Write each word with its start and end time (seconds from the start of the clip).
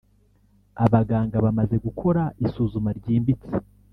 Abaganga 0.85 1.35
bamaze 1.45 1.75
gukora 1.85 2.21
isuzuma 2.45 2.89
ryimbitse 2.99 3.51